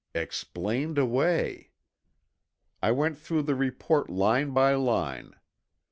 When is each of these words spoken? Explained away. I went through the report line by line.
Explained 0.15 0.97
away. 0.97 1.69
I 2.81 2.91
went 2.91 3.19
through 3.19 3.43
the 3.43 3.53
report 3.53 4.09
line 4.09 4.49
by 4.49 4.73
line. 4.73 5.35